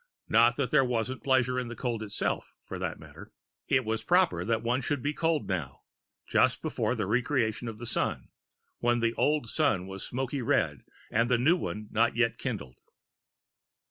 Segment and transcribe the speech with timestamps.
[0.27, 3.31] Not that there wasn't pleasure in the cold itself, for that matter.
[3.67, 5.81] It was proper that one should be cold now,
[6.25, 8.29] just before the re creation of the Sun,
[8.79, 12.79] when the old Sun was smoky red and the new one not yet kindled.